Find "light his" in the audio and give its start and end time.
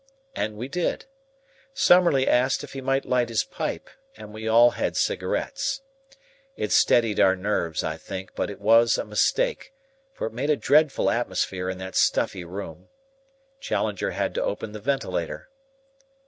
3.05-3.43